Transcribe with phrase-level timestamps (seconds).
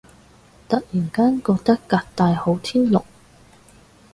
[0.67, 3.05] 突然間覺得革大好天龍